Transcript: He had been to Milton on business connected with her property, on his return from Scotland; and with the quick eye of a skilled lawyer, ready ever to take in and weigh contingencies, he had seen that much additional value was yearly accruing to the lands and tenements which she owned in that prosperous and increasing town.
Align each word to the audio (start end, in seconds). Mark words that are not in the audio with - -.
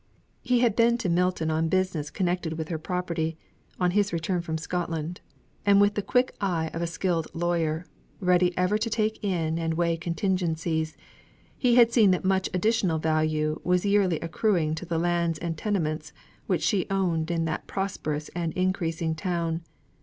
He 0.41 0.61
had 0.61 0.75
been 0.75 0.97
to 0.97 1.09
Milton 1.09 1.51
on 1.51 1.69
business 1.69 2.09
connected 2.09 2.53
with 2.53 2.69
her 2.69 2.79
property, 2.79 3.37
on 3.79 3.91
his 3.91 4.11
return 4.11 4.41
from 4.41 4.57
Scotland; 4.57 5.21
and 5.63 5.79
with 5.79 5.93
the 5.93 6.01
quick 6.01 6.33
eye 6.41 6.71
of 6.73 6.81
a 6.81 6.87
skilled 6.87 7.27
lawyer, 7.35 7.85
ready 8.19 8.51
ever 8.57 8.79
to 8.79 8.89
take 8.89 9.23
in 9.23 9.59
and 9.59 9.75
weigh 9.75 9.97
contingencies, 9.97 10.97
he 11.55 11.75
had 11.75 11.91
seen 11.93 12.09
that 12.09 12.25
much 12.25 12.49
additional 12.51 12.97
value 12.97 13.61
was 13.63 13.85
yearly 13.85 14.19
accruing 14.21 14.73
to 14.73 14.87
the 14.87 14.97
lands 14.97 15.37
and 15.37 15.55
tenements 15.55 16.13
which 16.47 16.63
she 16.63 16.87
owned 16.89 17.29
in 17.29 17.45
that 17.45 17.67
prosperous 17.67 18.29
and 18.29 18.53
increasing 18.53 19.13
town. 19.13 19.61